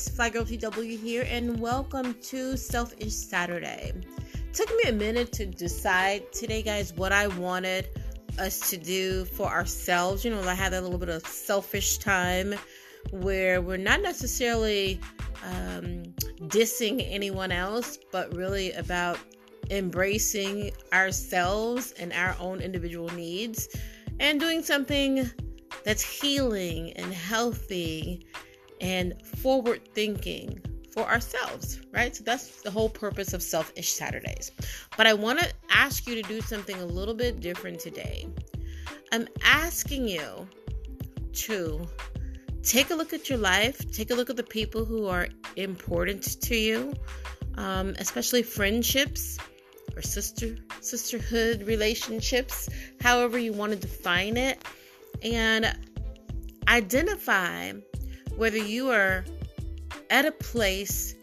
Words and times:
guys, 0.00 0.08
Fly 0.08 0.30
Girl 0.30 0.44
TW 0.44 0.96
here, 0.96 1.26
and 1.28 1.60
welcome 1.60 2.14
to 2.22 2.56
Selfish 2.56 3.12
Saturday. 3.12 3.92
took 4.54 4.70
me 4.76 4.88
a 4.88 4.92
minute 4.92 5.30
to 5.32 5.44
decide 5.44 6.32
today, 6.32 6.62
guys, 6.62 6.94
what 6.94 7.12
I 7.12 7.26
wanted 7.26 7.86
us 8.38 8.70
to 8.70 8.78
do 8.78 9.26
for 9.26 9.46
ourselves. 9.46 10.24
You 10.24 10.30
know, 10.30 10.40
I 10.42 10.54
had 10.54 10.72
a 10.72 10.80
little 10.80 10.96
bit 10.96 11.10
of 11.10 11.26
selfish 11.26 11.98
time 11.98 12.54
where 13.10 13.60
we're 13.60 13.76
not 13.76 14.00
necessarily 14.00 15.00
um, 15.44 16.04
dissing 16.48 17.06
anyone 17.10 17.52
else, 17.52 17.98
but 18.10 18.34
really 18.34 18.72
about 18.72 19.18
embracing 19.70 20.70
ourselves 20.94 21.92
and 21.98 22.12
our 22.14 22.34
own 22.40 22.60
individual 22.60 23.10
needs 23.10 23.68
and 24.18 24.40
doing 24.40 24.62
something 24.62 25.30
that's 25.84 26.02
healing 26.02 26.92
and 26.94 27.12
healthy 27.12 28.26
and 28.80 29.14
forward 29.26 29.80
thinking 29.94 30.60
for 30.92 31.02
ourselves, 31.02 31.80
right? 31.92 32.14
So 32.14 32.24
that's 32.24 32.62
the 32.62 32.70
whole 32.70 32.88
purpose 32.88 33.32
of 33.32 33.42
Selfish 33.42 33.92
Saturdays. 33.92 34.50
But 34.96 35.06
I 35.06 35.14
want 35.14 35.38
to 35.38 35.52
ask 35.70 36.06
you 36.06 36.20
to 36.20 36.22
do 36.22 36.40
something 36.40 36.76
a 36.76 36.84
little 36.84 37.14
bit 37.14 37.40
different 37.40 37.80
today. 37.80 38.26
I'm 39.12 39.28
asking 39.44 40.08
you 40.08 40.48
to 41.32 41.88
take 42.62 42.90
a 42.90 42.94
look 42.94 43.12
at 43.12 43.28
your 43.28 43.38
life, 43.38 43.90
take 43.92 44.10
a 44.10 44.14
look 44.14 44.30
at 44.30 44.36
the 44.36 44.42
people 44.42 44.84
who 44.84 45.06
are 45.06 45.28
important 45.56 46.40
to 46.42 46.56
you, 46.56 46.92
um, 47.56 47.94
especially 47.98 48.42
friendships 48.42 49.38
or 49.96 50.02
sister 50.02 50.56
sisterhood 50.80 51.62
relationships, 51.66 52.68
however 53.00 53.38
you 53.38 53.52
want 53.52 53.72
to 53.72 53.78
define 53.78 54.36
it, 54.36 54.64
and 55.22 55.76
identify 56.68 57.72
whether 58.40 58.56
you 58.56 58.88
are 58.88 59.22
at 60.08 60.24
a 60.24 60.32
place 60.32 61.14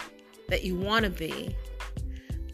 that 0.49 0.63
you 0.63 0.75
want 0.75 1.03
to 1.03 1.09
be 1.09 1.55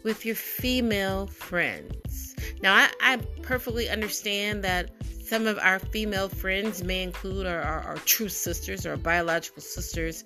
with 0.04 0.24
your 0.24 0.34
female 0.34 1.26
friends. 1.26 2.34
Now, 2.62 2.74
I, 2.74 2.88
I, 2.98 3.16
perfectly 3.42 3.90
understand 3.90 4.64
that 4.64 4.88
some 5.22 5.46
of 5.46 5.58
our 5.58 5.78
female 5.78 6.30
friends 6.30 6.82
may 6.82 7.02
include 7.02 7.46
our, 7.46 7.60
our, 7.60 7.80
our 7.80 7.96
true 8.06 8.30
sisters 8.30 8.86
or 8.86 8.96
biological 8.96 9.60
sisters, 9.60 10.24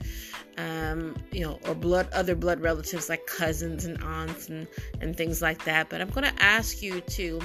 um, 0.56 1.16
you 1.32 1.40
know, 1.40 1.58
or 1.66 1.74
blood 1.74 2.08
other 2.12 2.36
blood 2.36 2.60
relatives 2.60 3.08
like 3.08 3.26
cousins 3.26 3.86
and 3.86 4.00
aunts 4.04 4.48
and, 4.48 4.68
and 5.00 5.16
things 5.16 5.42
like 5.42 5.64
that. 5.64 5.88
But 5.88 6.00
I'm 6.00 6.10
going 6.10 6.32
to 6.32 6.40
ask 6.42 6.80
you 6.80 7.00
to 7.00 7.40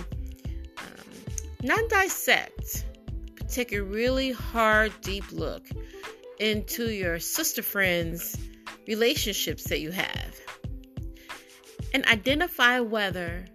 um, 0.78 0.86
not 1.64 1.90
dissect, 1.90 2.86
but 3.36 3.50
take 3.50 3.72
a 3.72 3.82
really 3.82 4.32
hard, 4.32 4.94
deep 5.02 5.32
look 5.32 5.64
into 6.44 6.92
your 6.92 7.20
sister 7.20 7.64
friends' 7.64 8.36
relationships 8.86 9.64
that 9.70 9.80
you 9.80 9.92
have 9.92 10.38
and 11.94 12.06
identify 12.08 12.82
whether 12.82 13.46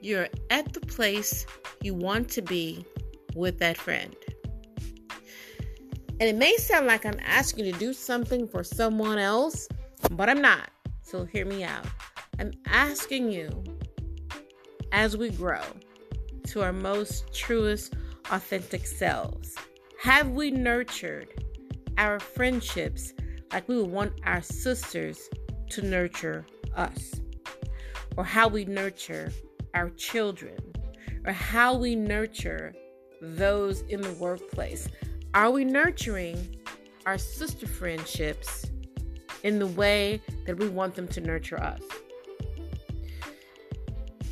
you're 0.00 0.26
at 0.50 0.72
the 0.72 0.80
place 0.80 1.46
you 1.80 1.94
want 1.94 2.28
to 2.28 2.42
be 2.42 2.84
with 3.36 3.60
that 3.60 3.76
friend. 3.76 4.16
And 6.18 6.22
it 6.22 6.34
may 6.34 6.56
sound 6.56 6.88
like 6.88 7.06
I'm 7.06 7.20
asking 7.24 7.66
you 7.66 7.72
to 7.72 7.78
do 7.78 7.92
something 7.92 8.48
for 8.48 8.64
someone 8.64 9.18
else, 9.18 9.68
but 10.10 10.28
I'm 10.28 10.42
not. 10.42 10.70
So 11.02 11.24
hear 11.24 11.46
me 11.46 11.62
out. 11.62 11.86
I'm 12.40 12.50
asking 12.66 13.30
you 13.30 13.62
as 14.90 15.16
we 15.16 15.30
grow 15.30 15.62
to 16.48 16.62
our 16.62 16.72
most 16.72 17.32
truest, 17.32 17.94
authentic 18.32 18.88
selves. 18.88 19.54
Have 20.00 20.30
we 20.30 20.50
nurtured 20.50 21.43
our 21.98 22.18
friendships 22.18 23.12
like 23.52 23.68
we 23.68 23.76
would 23.76 23.90
want 23.90 24.12
our 24.24 24.42
sisters 24.42 25.28
to 25.70 25.82
nurture 25.82 26.46
us, 26.76 27.20
or 28.16 28.24
how 28.24 28.48
we 28.48 28.64
nurture 28.64 29.32
our 29.74 29.90
children, 29.90 30.58
or 31.24 31.32
how 31.32 31.74
we 31.74 31.94
nurture 31.94 32.74
those 33.20 33.82
in 33.82 34.00
the 34.00 34.12
workplace. 34.14 34.88
Are 35.34 35.50
we 35.50 35.64
nurturing 35.64 36.56
our 37.06 37.18
sister 37.18 37.66
friendships 37.66 38.66
in 39.42 39.58
the 39.58 39.66
way 39.66 40.20
that 40.46 40.56
we 40.58 40.68
want 40.68 40.94
them 40.94 41.08
to 41.08 41.20
nurture 41.20 41.60
us? 41.60 41.82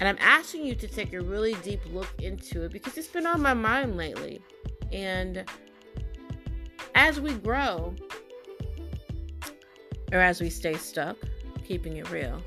And 0.00 0.08
I'm 0.08 0.18
asking 0.20 0.66
you 0.66 0.74
to 0.74 0.88
take 0.88 1.12
a 1.12 1.20
really 1.20 1.54
deep 1.62 1.80
look 1.92 2.08
into 2.18 2.64
it 2.64 2.72
because 2.72 2.98
it's 2.98 3.06
been 3.06 3.26
on 3.26 3.40
my 3.40 3.54
mind 3.54 3.96
lately. 3.96 4.42
And 4.90 5.44
as 7.02 7.20
we 7.20 7.34
grow, 7.34 7.92
or 10.12 10.20
as 10.20 10.40
we 10.40 10.48
stay 10.48 10.74
stuck, 10.74 11.16
keeping 11.64 11.96
it 11.96 12.08
real, 12.12 12.40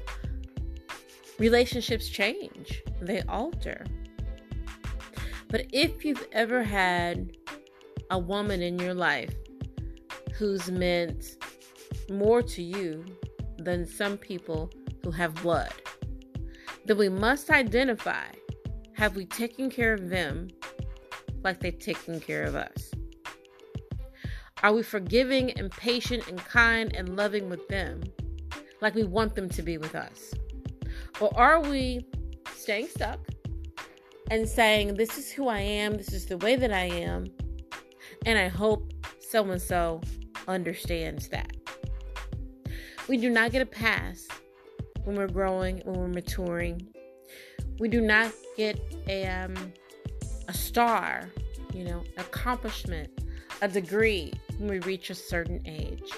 relationships 1.39 2.07
change, 2.07 2.81
they 3.01 3.21
alter. 3.23 3.85
But 5.49 5.65
if 5.73 6.05
you've 6.05 6.25
ever 6.31 6.63
had 6.63 7.35
a 8.09 8.17
woman 8.17 8.61
in 8.61 8.79
your 8.79 8.93
life 8.93 9.35
who's 10.35 10.71
meant 10.71 11.35
more 12.09 12.41
to 12.41 12.63
you 12.63 13.03
than 13.57 13.85
some 13.85 14.17
people 14.17 14.71
who 15.03 15.11
have 15.11 15.35
blood, 15.43 15.73
then 16.85 16.97
we 16.97 17.09
must 17.09 17.49
identify 17.49 18.27
have 18.93 19.17
we 19.17 19.25
taken 19.25 19.69
care 19.69 19.93
of 19.93 20.07
them 20.07 20.47
like 21.43 21.59
they've 21.59 21.77
taken 21.77 22.21
care 22.21 22.43
of 22.43 22.55
us? 22.55 22.94
Are 24.65 24.73
we 24.73 24.81
forgiving 24.81 25.51
and 25.51 25.69
patient 25.69 26.27
and 26.27 26.39
kind 26.39 26.91
and 26.95 27.15
loving 27.15 27.51
with 27.51 27.67
them 27.67 28.01
like 28.81 28.95
we 28.95 29.03
want 29.03 29.35
them 29.35 29.47
to 29.49 29.61
be 29.61 29.77
with 29.77 29.93
us? 29.93 30.33
Or 31.21 31.29
are 31.37 31.61
we 31.61 32.07
staying 32.55 32.87
stuck 32.87 33.19
and 34.31 34.49
saying, 34.49 34.95
This 34.95 35.19
is 35.19 35.29
who 35.29 35.49
I 35.49 35.59
am, 35.59 35.97
this 35.97 36.11
is 36.13 36.25
the 36.25 36.39
way 36.39 36.55
that 36.55 36.73
I 36.73 36.85
am, 36.85 37.27
and 38.25 38.39
I 38.39 38.47
hope 38.47 38.91
so 39.19 39.47
and 39.51 39.61
so 39.61 40.01
understands 40.47 41.27
that? 41.27 41.55
We 43.07 43.17
do 43.17 43.29
not 43.29 43.51
get 43.51 43.61
a 43.61 43.67
pass 43.67 44.27
when 45.03 45.15
we're 45.15 45.27
growing, 45.27 45.83
when 45.85 45.95
we're 45.95 46.07
maturing. 46.07 46.87
We 47.77 47.87
do 47.87 48.01
not 48.01 48.31
get 48.57 48.79
a, 49.07 49.27
um, 49.27 49.73
a 50.47 50.53
star, 50.55 51.29
you 51.71 51.83
know, 51.83 52.03
accomplishment, 52.17 53.11
a 53.61 53.67
degree 53.67 54.33
when 54.57 54.69
we 54.69 54.79
reach 54.79 55.09
a 55.09 55.15
certain 55.15 55.61
age. 55.65 56.11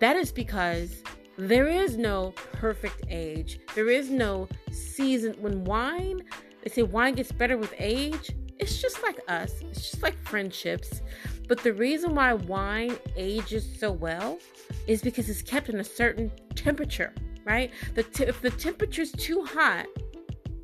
That 0.00 0.16
is 0.16 0.30
because 0.30 1.02
there 1.38 1.68
is 1.68 1.96
no 1.96 2.32
perfect 2.52 3.04
age. 3.10 3.60
There 3.74 3.88
is 3.88 4.10
no 4.10 4.48
season. 4.70 5.34
When 5.40 5.64
wine, 5.64 6.22
they 6.62 6.70
say 6.70 6.82
wine 6.82 7.14
gets 7.14 7.32
better 7.32 7.56
with 7.56 7.74
age. 7.78 8.32
It's 8.58 8.80
just 8.80 9.02
like 9.02 9.20
us, 9.28 9.52
it's 9.60 9.90
just 9.90 10.02
like 10.02 10.16
friendships. 10.26 11.02
But 11.46 11.62
the 11.62 11.74
reason 11.74 12.14
why 12.14 12.32
wine 12.32 12.96
ages 13.16 13.68
so 13.78 13.92
well 13.92 14.38
is 14.86 15.02
because 15.02 15.28
it's 15.28 15.42
kept 15.42 15.68
in 15.68 15.78
a 15.78 15.84
certain 15.84 16.32
temperature, 16.54 17.12
right? 17.44 17.70
The 17.94 18.02
t- 18.02 18.24
if 18.24 18.40
the 18.40 18.50
temperature's 18.50 19.12
too 19.12 19.44
hot, 19.44 19.86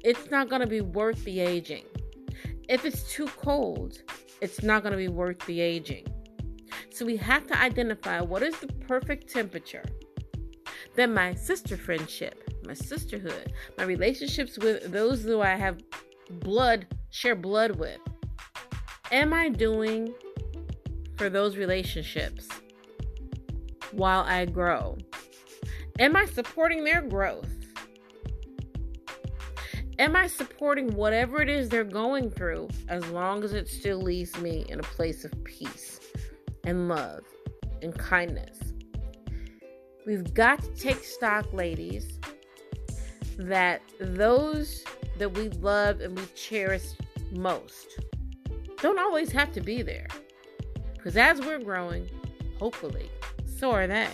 it's 0.03 0.31
not 0.31 0.49
going 0.49 0.61
to 0.61 0.67
be 0.67 0.81
worth 0.81 1.23
the 1.25 1.41
aging. 1.41 1.85
If 2.69 2.85
it's 2.85 3.03
too 3.13 3.27
cold, 3.27 4.03
it's 4.41 4.63
not 4.63 4.83
going 4.83 4.93
to 4.93 4.99
be 4.99 5.09
worth 5.09 5.45
the 5.47 5.61
aging. 5.61 6.07
So 6.91 7.05
we 7.05 7.17
have 7.17 7.47
to 7.47 7.59
identify 7.59 8.21
what 8.21 8.43
is 8.43 8.59
the 8.61 8.69
perfect 8.69 9.31
temperature. 9.31 9.85
Then 10.95 11.15
my 11.15 11.35
sister 11.35 11.77
friendship, 11.77 12.51
my 12.65 12.75
sisterhood, 12.75 13.53
my 13.79 13.85
relationships 13.85 14.59
with 14.59 14.93
those 14.93 15.23
who 15.23 15.41
I 15.41 15.55
have 15.55 15.79
blood, 16.31 16.87
share 17.11 17.35
blood 17.35 17.77
with. 17.77 17.99
Am 19.11 19.33
I 19.33 19.49
doing 19.49 20.13
for 21.17 21.29
those 21.29 21.57
relationships 21.57 22.49
while 23.93 24.23
I 24.23 24.47
grow? 24.47 24.99
Am 25.99 26.17
I 26.17 26.27
supporting 26.27 26.85
their 26.85 27.03
growth? 27.03 27.49
Am 29.99 30.17
I 30.17 30.27
supporting 30.27 30.95
whatever 30.95 31.43
it 31.43 31.49
is 31.49 31.69
they're 31.69 31.85
going 31.85 32.31
through 32.31 32.69
as 32.89 33.07
long 33.09 33.45
as 33.45 33.53
it 33.53 33.69
still 33.69 34.01
leaves 34.01 34.37
me 34.41 34.65
in 34.69 34.81
a 34.81 34.83
place 34.83 35.25
of 35.25 35.33
peace 35.45 35.92
and 36.65 36.89
love 36.89 37.25
and 37.83 37.97
kindness? 37.99 38.59
We've 40.07 40.35
got 40.35 40.63
to 40.63 40.69
take 40.75 41.05
stock, 41.05 41.53
ladies, 41.53 42.19
that 43.37 43.83
those 44.01 44.85
that 45.19 45.33
we 45.35 45.49
love 45.51 46.01
and 46.01 46.19
we 46.19 46.25
cherish 46.35 46.85
most 47.31 48.01
don't 48.83 48.99
always 48.99 49.31
have 49.31 49.53
to 49.53 49.61
be 49.61 49.81
there. 49.83 50.09
Because 50.95 51.17
as 51.17 51.41
we're 51.41 51.61
growing, 51.61 52.09
hopefully, 52.59 53.09
so 53.47 53.71
are 53.71 53.87
they. 53.87 54.09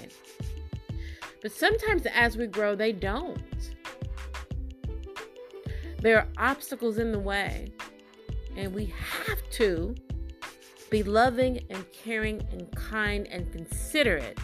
But 1.40 1.52
sometimes 1.52 2.04
as 2.06 2.36
we 2.36 2.46
grow, 2.46 2.74
they 2.74 2.92
don't. 2.92 3.40
There 6.00 6.18
are 6.18 6.28
obstacles 6.36 6.98
in 6.98 7.12
the 7.12 7.18
way, 7.18 7.72
and 8.56 8.74
we 8.74 8.86
have 8.86 9.38
to 9.52 9.94
be 10.90 11.02
loving 11.02 11.60
and 11.70 11.84
caring 11.92 12.40
and 12.52 12.70
kind 12.74 13.26
and 13.28 13.50
considerate 13.52 14.38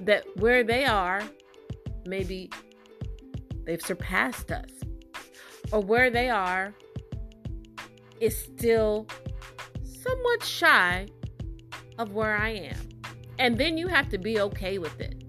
that 0.00 0.24
where 0.36 0.62
they 0.62 0.84
are, 0.84 1.22
maybe 2.06 2.50
they've 3.64 3.82
surpassed 3.82 4.50
us, 4.50 4.70
or 5.72 5.80
where 5.80 6.10
they 6.10 6.28
are 6.28 6.74
is 8.20 8.36
still 8.36 9.06
somewhat 9.82 10.42
shy 10.42 11.06
of 11.98 12.12
where 12.12 12.36
I 12.36 12.50
am. 12.50 12.88
And 13.38 13.56
then 13.56 13.76
you 13.76 13.88
have 13.88 14.08
to 14.10 14.18
be 14.18 14.40
okay 14.40 14.78
with 14.78 15.00
it. 15.00 15.24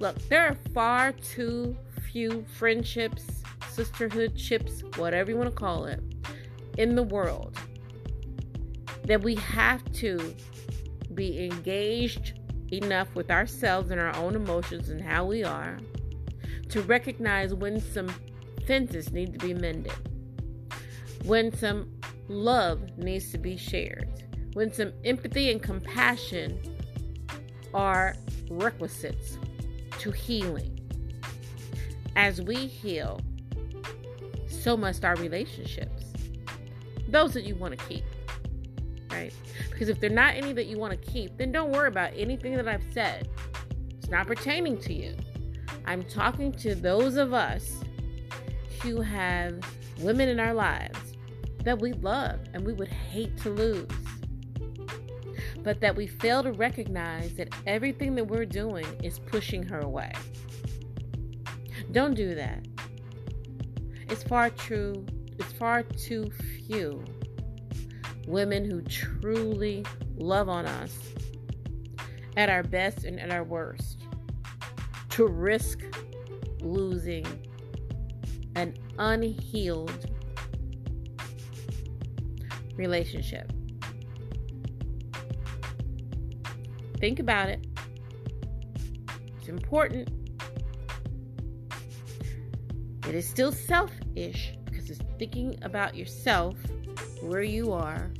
Look, 0.00 0.16
there 0.28 0.46
are 0.46 0.56
far 0.72 1.12
too 1.12 1.76
few 2.12 2.44
friendships, 2.56 3.24
sisterhood 3.70 4.36
chips, 4.36 4.82
whatever 4.96 5.30
you 5.30 5.36
want 5.36 5.50
to 5.50 5.54
call 5.54 5.86
it, 5.86 6.02
in 6.78 6.94
the 6.94 7.02
world 7.02 7.58
that 9.08 9.22
we 9.22 9.34
have 9.36 9.82
to 9.92 10.34
be 11.14 11.44
engaged 11.46 12.38
enough 12.70 13.12
with 13.14 13.30
ourselves 13.30 13.90
and 13.90 14.00
our 14.00 14.14
own 14.16 14.36
emotions 14.36 14.90
and 14.90 15.00
how 15.00 15.24
we 15.24 15.42
are 15.42 15.78
to 16.68 16.82
recognize 16.82 17.54
when 17.54 17.80
some 17.80 18.08
fences 18.66 19.10
need 19.10 19.32
to 19.32 19.38
be 19.38 19.54
mended, 19.54 19.92
when 21.24 21.50
some 21.56 21.90
love 22.28 22.98
needs 22.98 23.32
to 23.32 23.38
be 23.38 23.56
shared, 23.56 24.06
when 24.52 24.70
some 24.70 24.92
empathy 25.06 25.50
and 25.50 25.62
compassion 25.62 26.60
are 27.72 28.14
requisites 28.50 29.38
to 29.98 30.10
healing. 30.10 30.74
As 32.14 32.42
we 32.42 32.56
heal, 32.56 33.20
so 34.46 34.76
must 34.76 35.04
our 35.06 35.16
relationships. 35.16 36.04
Those 37.08 37.32
that 37.32 37.44
you 37.44 37.54
want 37.54 37.78
to 37.78 37.84
keep, 37.86 38.04
right? 39.18 39.34
Because 39.70 39.88
if 39.88 40.00
they're 40.00 40.10
not 40.10 40.34
any 40.34 40.52
that 40.52 40.66
you 40.66 40.78
want 40.78 40.92
to 40.92 41.10
keep, 41.10 41.36
then 41.36 41.52
don't 41.52 41.70
worry 41.72 41.88
about 41.88 42.12
anything 42.16 42.54
that 42.56 42.68
I've 42.68 42.84
said. 42.92 43.28
It's 43.96 44.08
not 44.08 44.26
pertaining 44.26 44.78
to 44.78 44.92
you. 44.92 45.16
I'm 45.86 46.04
talking 46.04 46.52
to 46.52 46.74
those 46.74 47.16
of 47.16 47.32
us 47.32 47.80
who 48.82 49.00
have 49.00 49.58
women 50.00 50.28
in 50.28 50.38
our 50.38 50.54
lives 50.54 51.14
that 51.64 51.80
we 51.80 51.92
love 51.94 52.38
and 52.54 52.64
we 52.64 52.72
would 52.72 52.88
hate 52.88 53.36
to 53.38 53.50
lose. 53.50 53.88
But 55.62 55.80
that 55.80 55.96
we 55.96 56.06
fail 56.06 56.42
to 56.44 56.52
recognize 56.52 57.34
that 57.34 57.48
everything 57.66 58.14
that 58.14 58.24
we're 58.24 58.46
doing 58.46 58.86
is 59.02 59.18
pushing 59.18 59.62
her 59.64 59.80
away. 59.80 60.12
Don't 61.92 62.14
do 62.14 62.34
that. 62.34 62.66
It's 64.08 64.22
far 64.22 64.50
true, 64.50 65.04
it's 65.38 65.52
far 65.52 65.82
too 65.82 66.30
few 66.66 67.04
women 68.28 68.64
who 68.64 68.82
truly 68.82 69.84
love 70.16 70.48
on 70.48 70.66
us 70.66 70.98
at 72.36 72.50
our 72.50 72.62
best 72.62 73.04
and 73.04 73.18
at 73.18 73.30
our 73.30 73.42
worst 73.42 74.02
to 75.08 75.26
risk 75.26 75.80
losing 76.60 77.26
an 78.54 78.76
unhealed 78.98 80.10
relationship. 82.76 83.50
Think 86.98 87.20
about 87.20 87.48
it. 87.48 87.66
It's 89.38 89.48
important. 89.48 90.10
It 93.08 93.14
is 93.14 93.26
still 93.26 93.52
selfish 93.52 94.57
it's 94.90 95.00
thinking 95.18 95.58
about 95.62 95.94
yourself, 95.94 96.56
where 97.20 97.42
you 97.42 97.72
are, 97.72 98.10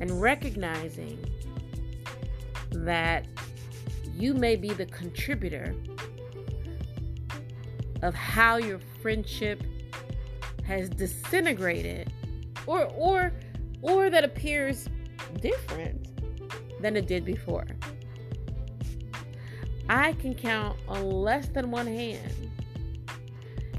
and 0.00 0.20
recognizing 0.20 1.18
that 2.70 3.26
you 4.14 4.34
may 4.34 4.56
be 4.56 4.70
the 4.70 4.86
contributor 4.86 5.74
of 8.02 8.14
how 8.14 8.56
your 8.56 8.80
friendship 9.00 9.62
has 10.64 10.88
disintegrated 10.88 12.12
or 12.66 12.86
or 12.96 13.32
or 13.80 14.10
that 14.10 14.24
appears 14.24 14.88
different 15.40 16.08
than 16.80 16.96
it 16.96 17.06
did 17.06 17.24
before. 17.24 17.66
I 19.88 20.12
can 20.14 20.34
count 20.34 20.78
on 20.88 21.10
less 21.10 21.48
than 21.48 21.70
one 21.70 21.86
hand 21.86 22.50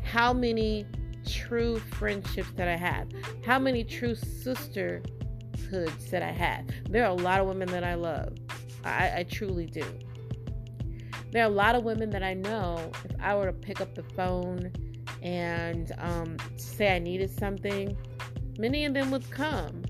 how 0.04 0.32
many 0.32 0.86
true 1.30 1.80
friendships 1.80 2.52
that 2.56 2.68
I 2.68 2.76
have, 2.76 3.08
how 3.46 3.60
many 3.60 3.84
true 3.84 4.16
sisterhoods 4.16 5.04
that 6.12 6.22
I 6.22 6.32
have. 6.32 6.66
There 6.90 7.04
are 7.04 7.10
a 7.10 7.14
lot 7.14 7.40
of 7.40 7.48
women 7.48 7.70
that 7.70 7.84
I 7.84 7.96
love. 7.96 8.38
I, 8.84 9.20
I 9.20 9.24
truly 9.24 9.66
do. 9.66 9.86
There 11.32 11.44
are 11.44 11.48
a 11.48 11.54
lot 11.54 11.76
of 11.76 11.84
women 11.84 12.10
that 12.12 12.24
I 12.24 12.36
know 12.36 12.92
if 13.06 13.12
I 13.20 13.36
were 13.36 13.48
to 13.48 13.54
pick 13.54 13.82
up 13.82 13.96
the 13.96 14.04
phone 14.04 14.72
and 15.22 15.92
um, 15.98 16.38
say 16.58 16.96
I 16.96 17.00
needed 17.00 17.32
something, 17.32 17.98
many 18.60 18.86
of 18.86 18.94
them 18.94 19.10
would 19.12 19.30
come. 19.32 19.84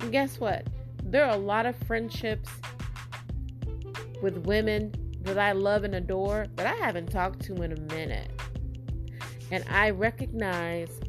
And 0.00 0.12
guess 0.12 0.38
what? 0.38 0.66
There 1.04 1.24
are 1.24 1.34
a 1.34 1.38
lot 1.38 1.66
of 1.66 1.74
friendships 1.86 2.50
with 4.22 4.38
women 4.46 4.92
that 5.22 5.38
I 5.38 5.52
love 5.52 5.84
and 5.84 5.94
adore 5.94 6.46
that 6.56 6.66
I 6.66 6.74
haven't 6.74 7.10
talked 7.10 7.42
to 7.42 7.62
in 7.62 7.72
a 7.72 7.80
minute. 7.94 8.30
And 9.50 9.64
I 9.68 9.90
recognize 9.90 11.00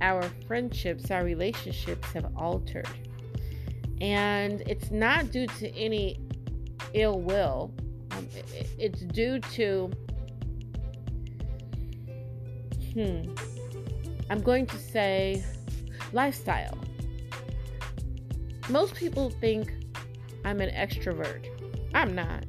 our 0.00 0.22
friendships, 0.46 1.10
our 1.10 1.24
relationships 1.24 2.12
have 2.12 2.30
altered. 2.36 2.88
And 4.00 4.62
it's 4.66 4.90
not 4.90 5.30
due 5.32 5.46
to 5.46 5.74
any 5.76 6.20
ill 6.94 7.20
will, 7.20 7.72
um, 8.12 8.28
it, 8.34 8.68
it's 8.78 9.00
due 9.00 9.40
to, 9.40 9.90
hmm, 12.92 13.34
I'm 14.30 14.40
going 14.40 14.66
to 14.66 14.78
say 14.78 15.42
lifestyle. 16.12 16.78
Most 18.68 18.94
people 18.94 19.30
think 19.30 19.72
I'm 20.44 20.60
an 20.60 20.70
extrovert. 20.70 21.46
I'm 21.94 22.14
not. 22.14 22.44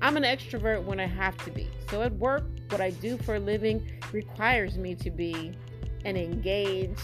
I'm 0.00 0.16
an 0.16 0.22
extrovert 0.22 0.84
when 0.84 1.00
I 1.00 1.06
have 1.06 1.36
to 1.44 1.50
be. 1.50 1.68
So 1.90 2.02
at 2.02 2.12
work, 2.14 2.44
what 2.70 2.80
I 2.80 2.90
do 2.90 3.18
for 3.18 3.36
a 3.36 3.40
living 3.40 3.97
requires 4.12 4.78
me 4.78 4.94
to 4.96 5.10
be 5.10 5.52
an 6.04 6.16
engaged 6.16 7.00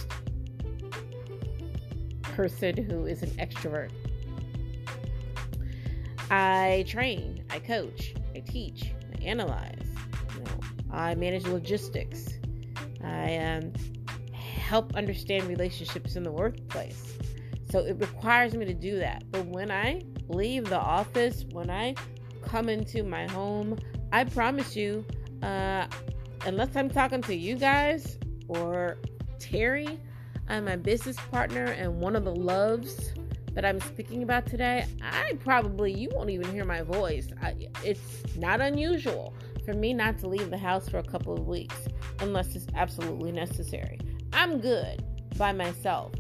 person 2.23 2.77
who 2.77 3.07
is 3.07 3.23
an 3.23 3.31
extrovert. 3.31 3.91
I 6.31 6.85
train, 6.89 7.45
I 7.51 7.59
coach, 7.59 8.15
I 8.35 8.41
teach, 8.41 8.93
I 9.19 9.23
analyze, 9.25 9.87
you 10.35 10.45
know, 10.45 10.51
I 10.91 11.15
manage 11.15 11.47
logistics, 11.47 12.39
I 13.05 13.37
um, 13.37 13.73
help 14.33 14.97
understand 14.97 15.45
relationships 15.45 16.17
in 16.17 16.23
the 16.23 16.33
workplace. 16.33 17.15
So 17.71 17.81
it 17.81 18.01
requires 18.01 18.55
me 18.55 18.65
to 18.65 18.75
do 18.75 18.99
that. 18.99 19.25
But 19.31 19.47
when 19.47 19.71
I 19.71 20.03
leave 20.29 20.69
the 20.69 20.79
office, 20.79 21.45
when 21.53 21.71
I 21.71 21.95
come 22.43 22.69
into 22.69 23.03
my 23.03 23.27
home, 23.31 23.79
I 24.13 24.25
promise 24.25 24.77
you, 24.77 25.05
uh, 25.43 25.87
unless 26.47 26.77
I'm 26.77 26.91
talking 26.91 27.23
to 27.23 27.35
you 27.35 27.57
guys 27.57 28.19
or 28.49 28.99
Terry, 29.39 29.99
I'm 30.49 30.67
my 30.67 30.77
business 30.77 31.17
partner 31.31 31.65
and 31.65 32.01
one 32.01 32.17
of 32.17 32.25
the 32.25 32.35
loves 32.35 33.13
that 33.53 33.65
I'm 33.65 33.81
speaking 33.81 34.23
about 34.23 34.47
today, 34.47 34.87
I 35.01 35.35
probably, 35.45 35.93
you 35.93 36.11
won't 36.13 36.31
even 36.31 36.51
hear 36.53 36.65
my 36.65 36.83
voice. 36.83 37.29
I, 37.41 37.69
it's 37.85 38.37
not 38.37 38.61
unusual 38.61 39.35
for 39.65 39.75
me 39.75 39.95
not 39.95 40.19
to 40.19 40.29
leave 40.29 40.51
the 40.51 40.59
house 40.59 40.89
for 40.89 40.99
a 40.99 41.05
couple 41.05 41.35
of 41.35 41.47
weeks 41.47 41.77
unless 42.21 42.55
it's 42.55 42.67
absolutely 42.75 43.33
necessary. 43.33 43.99
I'm 44.33 44.61
good 44.61 45.05
by 45.39 45.53
myself 45.53 46.13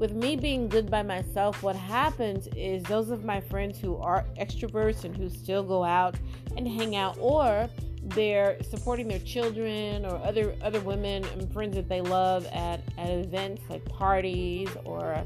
with 0.00 0.14
me 0.14 0.34
being 0.34 0.66
good 0.66 0.90
by 0.90 1.02
myself, 1.02 1.62
what 1.62 1.76
happens 1.76 2.48
is 2.56 2.82
those 2.84 3.10
of 3.10 3.22
my 3.22 3.38
friends 3.38 3.78
who 3.78 3.98
are 3.98 4.24
extroverts 4.38 5.04
and 5.04 5.14
who 5.14 5.28
still 5.28 5.62
go 5.62 5.84
out 5.84 6.14
and 6.56 6.66
hang 6.66 6.96
out, 6.96 7.18
or 7.20 7.68
they're 8.02 8.56
supporting 8.62 9.08
their 9.08 9.18
children 9.20 10.04
or 10.06 10.16
other 10.24 10.54
other 10.62 10.80
women 10.80 11.24
and 11.26 11.52
friends 11.52 11.76
that 11.76 11.88
they 11.88 12.00
love 12.00 12.46
at, 12.46 12.80
at 12.98 13.10
events 13.10 13.62
like 13.68 13.84
parties 13.84 14.68
or 14.84 15.24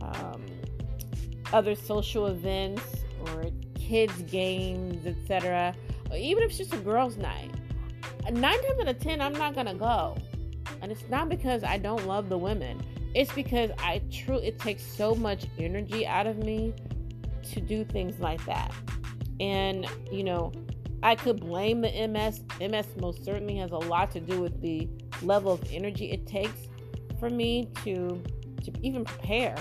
um, 0.00 0.42
other 1.52 1.74
social 1.74 2.26
events 2.26 2.82
or 3.26 3.46
kids 3.74 4.22
games 4.22 5.06
etc 5.06 5.74
even 6.14 6.42
if 6.42 6.50
it's 6.50 6.58
just 6.58 6.74
a 6.74 6.78
girls 6.78 7.16
night. 7.16 7.50
Nine 8.30 8.60
times 8.62 8.80
out 8.80 8.88
of 8.88 8.98
ten 8.98 9.20
i'm 9.20 9.32
not 9.32 9.54
gonna 9.54 9.74
go. 9.74 10.16
And 10.82 10.92
it's 10.92 11.08
not 11.08 11.28
because 11.28 11.64
i 11.64 11.78
don't 11.78 12.06
love 12.06 12.28
the 12.28 12.38
women. 12.38 12.80
It's 13.14 13.32
because 13.32 13.70
I 13.78 14.02
truly 14.12 14.48
it 14.48 14.58
takes 14.58 14.82
so 14.82 15.14
much 15.14 15.46
energy 15.58 16.06
out 16.06 16.26
of 16.26 16.38
me 16.38 16.74
to 17.52 17.60
do 17.60 17.84
things 17.84 18.20
like 18.20 18.44
that. 18.46 18.72
And 19.40 19.86
you 20.12 20.24
know, 20.24 20.52
I 21.06 21.14
could 21.14 21.38
blame 21.38 21.82
the 21.82 22.08
MS. 22.08 22.42
MS 22.60 22.86
most 23.00 23.24
certainly 23.24 23.54
has 23.58 23.70
a 23.70 23.76
lot 23.76 24.10
to 24.10 24.18
do 24.18 24.40
with 24.40 24.60
the 24.60 24.88
level 25.22 25.52
of 25.52 25.62
energy 25.70 26.10
it 26.10 26.26
takes 26.26 26.66
for 27.20 27.30
me 27.30 27.70
to 27.84 28.20
to 28.64 28.72
even 28.82 29.04
prepare 29.04 29.54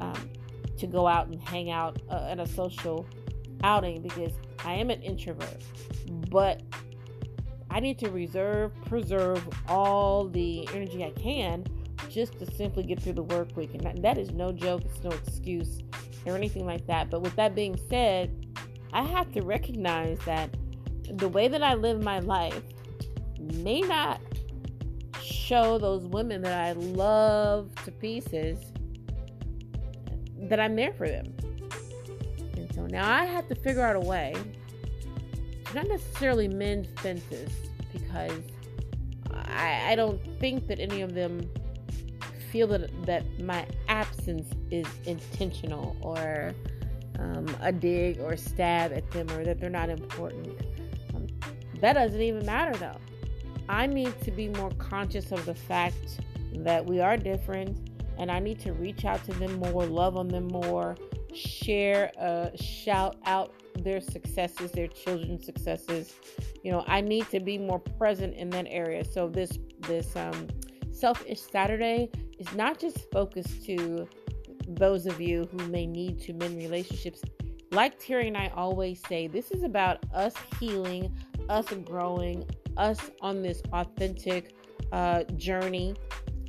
um, 0.00 0.28
to 0.76 0.88
go 0.88 1.06
out 1.06 1.28
and 1.28 1.40
hang 1.40 1.70
out 1.70 2.02
uh, 2.10 2.26
at 2.28 2.40
a 2.40 2.48
social 2.48 3.06
outing 3.62 4.02
because 4.02 4.32
I 4.64 4.72
am 4.72 4.90
an 4.90 5.00
introvert, 5.02 5.62
but 6.30 6.62
I 7.70 7.78
need 7.78 8.00
to 8.00 8.10
reserve, 8.10 8.72
preserve 8.84 9.48
all 9.68 10.26
the 10.26 10.68
energy 10.74 11.04
I 11.04 11.10
can 11.10 11.64
just 12.10 12.40
to 12.40 12.56
simply 12.56 12.82
get 12.82 13.00
through 13.00 13.12
the 13.12 13.22
work 13.22 13.56
week. 13.56 13.74
And 13.74 13.82
that, 13.82 14.02
that 14.02 14.18
is 14.18 14.32
no 14.32 14.50
joke, 14.50 14.82
it's 14.84 15.04
no 15.04 15.10
excuse 15.10 15.78
or 16.26 16.34
anything 16.34 16.66
like 16.66 16.88
that. 16.88 17.08
But 17.08 17.22
with 17.22 17.36
that 17.36 17.54
being 17.54 17.78
said, 17.88 18.56
I 18.92 19.04
have 19.04 19.30
to 19.32 19.42
recognize 19.42 20.18
that 20.26 20.56
the 21.16 21.28
way 21.28 21.48
that 21.48 21.62
I 21.62 21.74
live 21.74 22.02
my 22.02 22.20
life 22.20 22.62
may 23.38 23.80
not 23.80 24.20
show 25.22 25.78
those 25.78 26.06
women 26.06 26.42
that 26.42 26.58
I 26.58 26.72
love 26.72 27.70
to 27.84 27.90
pieces 27.92 28.58
that 30.48 30.58
I'm 30.58 30.74
there 30.74 30.92
for 30.92 31.08
them. 31.08 31.34
And 32.56 32.72
so 32.74 32.86
now 32.86 33.10
I 33.10 33.24
have 33.24 33.48
to 33.48 33.54
figure 33.54 33.82
out 33.82 33.96
a 33.96 34.00
way 34.00 34.34
to 35.66 35.74
not 35.74 35.86
necessarily 35.88 36.48
mend 36.48 36.88
fences 37.00 37.50
because 37.92 38.42
I, 39.30 39.92
I 39.92 39.94
don't 39.94 40.20
think 40.40 40.66
that 40.68 40.80
any 40.80 41.02
of 41.02 41.14
them 41.14 41.48
feel 42.50 42.66
that, 42.68 42.90
that 43.06 43.24
my 43.40 43.66
absence 43.88 44.48
is 44.70 44.86
intentional 45.06 45.96
or 46.00 46.54
um, 47.18 47.46
a 47.60 47.72
dig 47.72 48.20
or 48.20 48.36
stab 48.36 48.92
at 48.92 49.10
them 49.10 49.30
or 49.30 49.44
that 49.44 49.60
they're 49.60 49.70
not 49.70 49.90
important. 49.90 50.60
That 51.82 51.94
doesn't 51.94 52.20
even 52.20 52.46
matter 52.46 52.78
though. 52.78 52.96
I 53.68 53.86
need 53.86 54.18
to 54.22 54.30
be 54.30 54.48
more 54.48 54.70
conscious 54.78 55.32
of 55.32 55.44
the 55.44 55.54
fact 55.54 56.20
that 56.54 56.84
we 56.86 57.00
are 57.00 57.16
different 57.16 57.90
and 58.18 58.30
I 58.30 58.38
need 58.38 58.60
to 58.60 58.72
reach 58.72 59.04
out 59.04 59.24
to 59.24 59.32
them 59.32 59.58
more, 59.58 59.84
love 59.84 60.16
on 60.16 60.28
them 60.28 60.46
more, 60.46 60.96
share, 61.34 62.12
uh, 62.20 62.50
shout 62.54 63.16
out 63.26 63.52
their 63.80 64.00
successes, 64.00 64.70
their 64.70 64.86
children's 64.86 65.44
successes. 65.44 66.14
You 66.62 66.70
know, 66.70 66.84
I 66.86 67.00
need 67.00 67.28
to 67.30 67.40
be 67.40 67.58
more 67.58 67.80
present 67.80 68.36
in 68.36 68.50
that 68.50 68.66
area. 68.68 69.04
So 69.04 69.28
this 69.28 69.58
this 69.80 70.14
um, 70.14 70.48
selfish 70.92 71.40
Saturday 71.40 72.10
is 72.38 72.52
not 72.54 72.78
just 72.78 73.10
focused 73.10 73.64
to 73.66 74.06
those 74.68 75.06
of 75.06 75.20
you 75.20 75.48
who 75.50 75.66
may 75.68 75.86
need 75.86 76.20
to 76.22 76.32
mend 76.32 76.58
relationships. 76.58 77.22
Like 77.72 77.98
Terry 77.98 78.28
and 78.28 78.36
I 78.36 78.52
always 78.54 79.00
say, 79.08 79.26
this 79.26 79.50
is 79.50 79.62
about 79.62 80.04
us 80.14 80.34
healing, 80.60 81.12
us 81.48 81.66
growing, 81.84 82.44
us 82.76 83.10
on 83.20 83.42
this 83.42 83.62
authentic 83.72 84.54
uh, 84.92 85.24
journey 85.36 85.94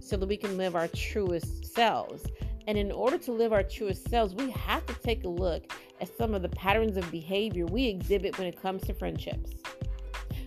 so 0.01 0.17
that 0.17 0.27
we 0.27 0.37
can 0.37 0.57
live 0.57 0.75
our 0.75 0.87
truest 0.89 1.73
selves. 1.73 2.25
And 2.67 2.77
in 2.77 2.91
order 2.91 3.17
to 3.19 3.31
live 3.31 3.53
our 3.53 3.63
truest 3.63 4.09
selves, 4.09 4.33
we 4.33 4.49
have 4.51 4.85
to 4.85 4.93
take 4.95 5.23
a 5.23 5.29
look 5.29 5.71
at 6.01 6.09
some 6.17 6.33
of 6.33 6.41
the 6.41 6.49
patterns 6.49 6.97
of 6.97 7.09
behavior 7.11 7.65
we 7.65 7.87
exhibit 7.87 8.37
when 8.37 8.47
it 8.47 8.61
comes 8.61 8.83
to 8.83 8.93
friendships. 8.93 9.51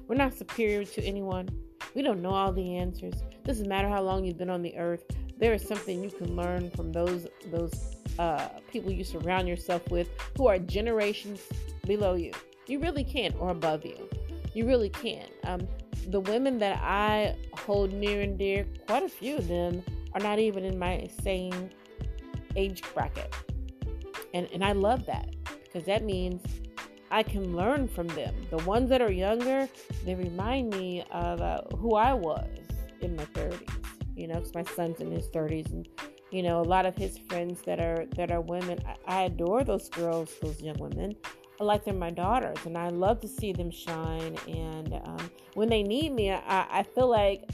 We're 0.09 0.17
not 0.17 0.35
superior 0.35 0.85
to 0.85 1.03
anyone. 1.03 1.49
We 1.95 2.03
don't 2.03 2.23
know 2.23 2.31
all 2.31 2.53
the 2.53 2.77
answers. 2.77 3.15
Doesn't 3.45 3.69
matter 3.69 3.89
how 3.89 4.03
long 4.03 4.25
you've 4.25 4.39
been 4.39 4.51
on 4.51 4.63
the 4.63 4.77
earth. 4.77 5.05
There 5.39 5.53
is 5.53 5.67
something 5.67 6.03
you 6.03 6.11
can 6.11 6.37
learn 6.37 6.71
from 6.71 6.93
those 6.93 7.27
those 7.51 7.97
uh, 8.19 8.49
people 8.71 8.91
you 8.91 9.05
surround 9.05 9.49
yourself 9.49 9.91
with 9.91 10.09
who 10.37 10.47
are 10.47 10.59
generations 10.59 11.41
below 11.87 12.15
you. 12.15 12.33
You 12.67 12.81
really 12.81 13.05
can, 13.05 13.35
or 13.39 13.51
above 13.51 13.85
you. 13.85 14.09
You 14.57 14.67
really 14.67 14.89
can. 14.89 15.27
Um, 15.45 15.69
the 16.09 16.21
women 16.21 16.59
that 16.61 16.81
I 16.83 17.37
hold 17.59 17.93
near 17.93 18.23
and 18.23 18.39
dear, 18.39 18.67
quite 18.87 19.03
a 19.03 19.09
few 19.09 19.37
of 19.37 19.49
them 19.49 19.83
are 20.15 20.21
not 20.21 20.39
even 20.39 20.65
in 20.65 20.79
my 20.79 21.11
same 21.23 21.69
age 22.57 22.83
bracket. 22.95 23.35
And, 24.33 24.49
and 24.55 24.65
I 24.65 24.73
love 24.73 25.05
that 25.05 25.29
because 25.63 25.85
that 25.85 26.05
means 26.05 26.43
I 27.11 27.23
can 27.23 27.55
learn 27.55 27.87
from 27.87 28.07
them. 28.07 28.35
The 28.49 28.57
ones 28.65 28.89
that 28.89 29.03
are 29.03 29.13
younger, 29.13 29.69
they 30.07 30.15
remind 30.15 30.71
me 30.71 31.05
of 31.11 31.43
uh, 31.43 31.61
who 31.77 31.95
I 31.97 32.15
was 32.15 32.49
in 33.03 33.15
my 33.15 33.27
30s. 33.27 33.69
You 34.17 34.29
know, 34.29 34.37
because 34.37 34.55
my 34.55 34.65
son's 34.65 35.01
in 35.01 35.11
his 35.11 35.29
30s, 35.29 35.71
and 35.71 35.87
you 36.31 36.43
know, 36.43 36.63
a 36.63 36.63
lot 36.63 36.87
of 36.87 36.97
his 36.97 37.19
friends 37.29 37.61
that 37.67 37.79
are 37.79 38.07
that 38.17 38.31
are 38.31 38.41
women. 38.41 38.79
I, 39.07 39.19
I 39.19 39.23
adore 39.25 39.65
those 39.65 39.91
girls, 39.91 40.33
those 40.41 40.63
young 40.63 40.79
women. 40.79 41.15
Like 41.59 41.85
them 41.85 41.99
my 41.99 42.11
daughters, 42.11 42.59
and 42.67 42.77
I 42.77 42.89
love 42.89 43.21
to 43.21 43.29
see 43.29 43.53
them 43.53 43.71
shine. 43.71 44.37
And 44.47 44.93
um, 45.05 45.31
when 45.55 45.69
they 45.69 45.83
need 45.83 46.13
me, 46.13 46.31
I, 46.31 46.67
I 46.71 46.83
feel 46.83 47.09
like 47.09 47.51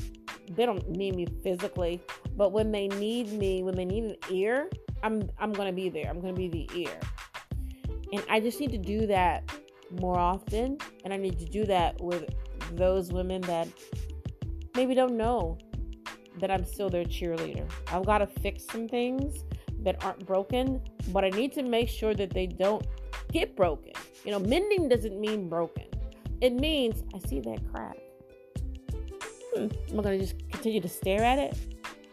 they 0.50 0.66
don't 0.66 0.88
need 0.88 1.14
me 1.14 1.26
physically, 1.42 2.00
but 2.37 2.52
when 2.52 2.73
they 2.73 2.88
need 2.88 3.32
me, 3.32 3.62
when 3.62 3.76
they 3.76 3.85
need 3.85 4.04
an 4.04 4.16
ear, 4.30 4.68
I'm 5.02 5.30
I'm 5.38 5.52
gonna 5.52 5.73
be 5.73 5.88
there. 5.88 6.06
I'm 6.09 6.21
gonna 6.21 6.32
be 6.32 6.49
the 6.49 6.68
ear. 6.75 6.99
And 8.12 8.23
I 8.28 8.40
just 8.40 8.61
need 8.61 8.73
to 8.73 8.78
do 8.78 9.06
that 9.06 9.50
more 10.00 10.18
often. 10.18 10.78
And 11.04 11.12
I 11.12 11.16
need 11.16 11.38
to 11.38 11.47
do 11.47 11.64
that 11.66 12.00
with 12.00 12.25
those 12.73 13.12
women 13.12 13.40
that 13.42 13.68
maybe 14.75 14.94
don't 14.94 15.16
know 15.16 15.59
that 16.40 16.50
I'm 16.50 16.64
still 16.64 16.88
their 16.88 17.04
cheerleader. 17.04 17.68
I've 17.88 18.06
got 18.06 18.18
to 18.18 18.26
fix 18.26 18.64
some 18.64 18.88
things 18.88 19.44
that 19.80 20.02
aren't 20.04 20.26
broken, 20.26 20.80
but 21.09 21.25
I 21.25 21.30
need 21.30 21.52
to 21.52 21.62
make 21.62 21.88
sure 21.88 22.14
that 22.14 22.30
they 22.30 22.47
don't 22.47 22.87
get 23.32 23.56
broken. 23.56 23.92
You 24.24 24.32
know, 24.32 24.38
mending 24.38 24.88
doesn't 24.88 25.20
mean 25.20 25.48
broken, 25.48 25.84
it 26.40 26.52
means 26.52 27.02
I 27.14 27.18
see 27.28 27.40
that 27.40 27.60
crack. 27.72 27.96
Hmm. 29.54 29.68
Am 29.90 30.00
I 30.00 30.02
going 30.02 30.18
to 30.18 30.24
just 30.24 30.38
continue 30.50 30.80
to 30.80 30.88
stare 30.88 31.22
at 31.22 31.38
it? 31.38 31.56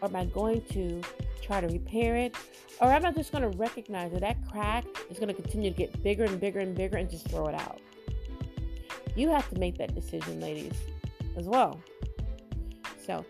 Or 0.02 0.08
am 0.08 0.16
I 0.16 0.26
going 0.26 0.62
to 0.72 1.02
try 1.42 1.62
to 1.62 1.68
repair 1.68 2.16
it? 2.16 2.36
Or 2.82 2.92
am 2.92 3.06
I 3.06 3.12
just 3.12 3.32
going 3.32 3.50
to 3.50 3.58
recognize 3.58 4.12
that 4.14 4.22
that 4.22 4.38
crack 4.50 4.86
is 5.10 5.20
going 5.20 5.28
to 5.28 5.34
continue 5.34 5.70
to 5.70 5.76
get 5.76 6.02
bigger 6.02 6.24
and 6.24 6.40
bigger 6.40 6.60
and 6.60 6.76
bigger 6.76 6.98
and 6.98 7.10
just 7.10 7.28
throw 7.28 7.48
it 7.48 7.56
out? 7.56 7.82
You 9.16 9.30
have 9.30 9.50
to 9.50 9.60
make 9.60 9.78
that 9.78 9.94
decision, 9.96 10.40
ladies, 10.40 10.74
as 11.36 11.46
well. 11.46 11.82
So, 13.06 13.26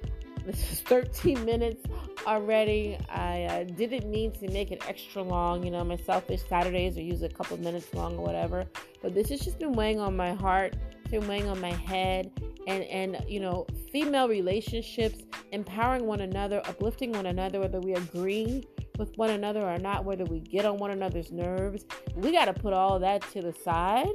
this 0.52 0.72
is 0.72 0.82
13 0.82 1.46
minutes 1.46 1.84
already. 2.26 2.98
I 3.10 3.44
uh, 3.44 3.64
didn't 3.64 4.10
mean 4.10 4.32
to 4.34 4.50
make 4.52 4.72
it 4.72 4.84
extra 4.88 5.22
long. 5.22 5.64
You 5.64 5.72
know, 5.72 5.84
my 5.84 5.98
selfish 5.98 6.42
Saturdays 6.48 6.98
are 6.98 7.02
usually 7.02 7.28
a 7.28 7.34
couple 7.34 7.58
minutes 7.58 7.94
long 7.94 8.18
or 8.18 8.26
whatever. 8.26 8.66
But 9.02 9.14
this 9.14 9.30
has 9.30 9.42
just 9.42 9.60
been 9.60 9.74
weighing 9.74 10.00
on 10.00 10.16
my 10.16 10.34
heart, 10.34 10.76
it's 11.02 11.12
been 11.12 11.28
weighing 11.28 11.48
on 11.48 11.60
my 11.60 11.74
head. 11.74 12.32
And, 12.68 12.84
and 12.84 13.26
you 13.28 13.40
know, 13.40 13.66
female 13.92 14.28
relationships, 14.28 15.24
empowering 15.52 16.06
one 16.06 16.22
another, 16.22 16.62
uplifting 16.66 17.12
one 17.14 17.26
another, 17.26 17.60
whether 17.60 17.80
we 17.80 17.94
agree 17.94 18.68
with 18.98 19.18
one 19.18 19.32
another 19.32 19.62
or 19.62 19.78
not, 19.78 20.04
whether 20.06 20.26
we 20.26 20.40
get 20.40 20.66
on 20.66 20.78
one 20.78 20.92
another's 20.92 21.32
nerves. 21.32 21.86
We 22.16 22.32
got 22.32 22.46
to 22.46 22.54
put 22.54 22.74
all 22.74 23.00
that 23.00 23.22
to 23.32 23.42
the 23.42 23.54
side 23.64 24.12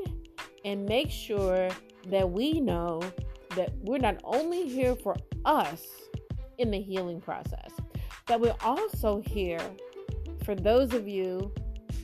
and 0.65 0.87
make 0.87 1.11
sure 1.11 1.69
that 2.11 2.31
we 2.31 2.61
know 2.61 3.01
that 3.57 3.73
we're 3.83 3.99
not 3.99 4.21
only 4.25 4.69
here 4.69 4.95
for 4.95 5.17
us 5.45 5.87
in 6.59 6.71
the 6.71 6.81
healing 6.81 7.21
process, 7.21 7.71
but 8.27 8.41
we're 8.41 8.57
also 8.63 9.23
here 9.27 9.61
for 10.45 10.55
those 10.55 10.93
of 10.93 11.09
you 11.09 11.53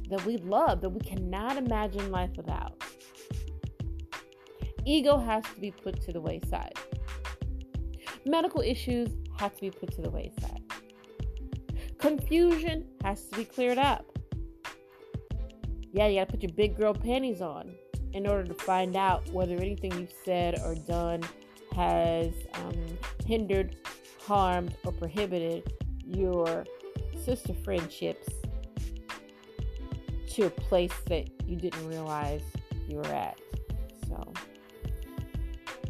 that 0.09 0.25
we 0.25 0.39
love, 0.39 0.81
that 0.81 0.89
we 0.89 1.01
cannot 1.01 1.57
imagine 1.57 2.11
life 2.11 2.31
without. 2.37 2.83
Ego 4.85 5.19
has 5.19 5.45
to 5.45 5.61
be 5.61 5.71
put 5.71 6.01
to 6.03 6.13
the 6.13 6.21
wayside. 6.21 6.73
Medical 8.25 8.61
issues 8.61 9.11
have 9.39 9.55
to 9.55 9.61
be 9.61 9.71
put 9.71 9.93
to 9.93 10.03
the 10.03 10.11
wayside. 10.11 10.63
Confusion 11.99 12.87
has 13.05 13.25
to 13.27 13.37
be 13.37 13.45
cleared 13.45 13.79
up. 13.79 14.05
Yeah, 15.93 16.07
you 16.07 16.21
gotta 16.21 16.31
put 16.31 16.43
your 16.43 16.53
big 16.53 16.77
girl 16.77 16.95
panties 16.95 17.41
on 17.43 17.75
in 18.13 18.27
order 18.27 18.45
to 18.45 18.55
find 18.55 18.97
out 18.97 19.29
whether 19.33 19.55
anything 19.57 19.93
you've 19.99 20.13
said 20.25 20.59
or 20.65 20.75
done 20.75 21.23
has 21.75 22.33
um, 22.55 22.99
hindered, 23.27 23.77
harmed, 24.31 24.77
or 24.85 24.93
prohibited 24.93 25.73
your 26.07 26.65
sister 27.25 27.53
friendships 27.65 28.29
to 30.29 30.47
a 30.47 30.51
place 30.51 30.95
that 31.07 31.29
you 31.49 31.57
didn't 31.57 31.85
realize 31.89 32.43
you 32.89 32.99
were 32.99 33.07
at. 33.07 33.41
So, 34.07 34.33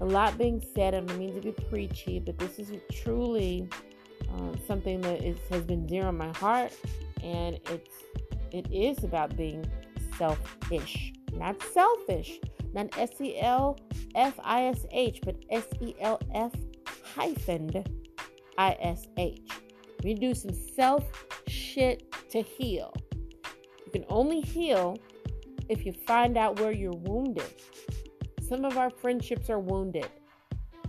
a 0.00 0.06
lot 0.06 0.38
being 0.38 0.64
said. 0.74 0.94
I 0.94 1.00
don't 1.00 1.18
mean 1.18 1.34
to 1.34 1.42
be 1.42 1.52
preachy, 1.68 2.18
but 2.18 2.38
this 2.38 2.58
is 2.58 2.72
truly 2.90 3.68
uh, 4.34 4.56
something 4.66 5.02
that 5.02 5.22
is, 5.22 5.36
has 5.50 5.64
been 5.64 5.86
dear 5.86 6.06
on 6.06 6.16
my 6.16 6.32
heart, 6.38 6.72
and 7.22 7.60
it's 7.66 7.94
it 8.52 8.72
is 8.72 9.04
about 9.04 9.36
being 9.36 9.66
selfish, 10.16 11.12
not 11.34 11.62
selfish, 11.62 12.40
not 12.72 12.86
S 12.96 13.20
E 13.20 13.38
L 13.38 13.78
F 14.14 14.40
I 14.42 14.64
S 14.64 14.86
H, 14.92 15.20
but 15.26 15.36
S 15.50 15.66
E 15.82 15.94
L 16.00 16.18
F 16.34 16.52
hyphen 17.14 17.66
I 18.60 18.76
S 18.80 19.06
H. 19.16 19.48
We 20.04 20.12
do 20.12 20.34
some 20.34 20.52
self 20.52 21.04
shit 21.48 22.14
to 22.30 22.42
heal. 22.42 22.92
You 23.86 23.90
can 23.90 24.04
only 24.10 24.42
heal 24.42 24.98
if 25.70 25.86
you 25.86 25.92
find 25.92 26.36
out 26.36 26.60
where 26.60 26.70
you're 26.70 26.92
wounded. 26.92 27.54
Some 28.46 28.66
of 28.66 28.76
our 28.76 28.90
friendships 28.90 29.48
are 29.48 29.58
wounded. 29.58 30.10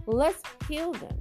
Let's 0.05 0.43
heal 0.67 0.91
them. 0.91 1.17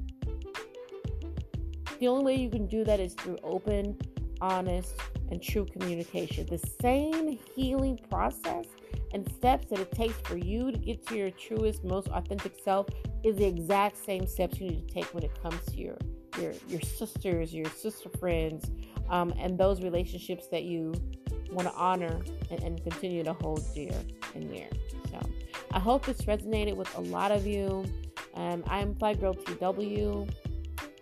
The 2.01 2.09
only 2.09 2.25
way 2.25 2.35
you 2.41 2.51
can 2.51 2.67
do 2.67 2.83
that 2.83 2.99
is 2.99 3.15
through 3.15 3.39
open, 3.45 3.97
honest, 4.41 4.97
and 5.31 5.41
true 5.41 5.67
communication. 5.67 6.47
The 6.47 6.59
same 6.83 7.39
healing 7.55 7.97
process 8.11 8.65
and 9.15 9.31
steps 9.37 9.67
that 9.71 9.79
it 9.79 9.93
takes 9.93 10.19
for 10.25 10.37
you 10.37 10.73
to 10.73 10.79
get 10.79 11.07
to 11.09 11.17
your 11.17 11.31
truest, 11.31 11.85
most 11.85 12.09
authentic 12.09 12.55
self 12.65 12.89
is 13.23 13.37
the 13.37 13.45
exact 13.45 14.05
same 14.05 14.27
steps 14.27 14.61
you 14.61 14.71
need 14.71 14.89
to 14.89 14.95
take 14.95 15.15
when 15.15 15.23
it 15.23 15.41
comes 15.41 15.65
to 15.67 15.77
your 15.77 15.99
your 16.39 16.53
your 16.69 16.81
sisters, 16.81 17.55
your 17.55 17.71
sister 17.71 18.09
friends, 18.09 18.71
um, 19.09 19.33
and 19.39 19.59
those 19.59 19.83
relationships 19.83 20.47
that 20.49 20.65
you 20.65 20.95
want 21.51 21.69
to 21.69 21.75
honor 21.75 22.21
and, 22.51 22.63
and 22.63 22.83
continue 22.83 23.25
to 23.25 23.33
hold 23.33 23.63
dear 23.75 23.95
and 24.35 24.51
near. 24.51 24.69
So 25.11 25.21
I 25.73 25.79
hope 25.79 26.07
this 26.07 26.23
resonated 26.23 26.77
with 26.77 26.95
a 26.97 27.01
lot 27.01 27.33
of 27.33 27.47
you. 27.47 27.85
Um, 28.35 28.63
I'm 28.67 28.95
Fly 28.95 29.15
Girl 29.15 29.35
TW. 29.35 30.27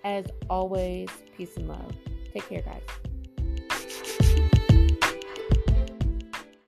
As 0.04 0.26
always, 0.48 1.08
peace 1.36 1.56
and 1.56 1.68
love. 1.68 1.92
Take 2.32 2.48
care, 2.48 2.62
guys. 2.62 2.82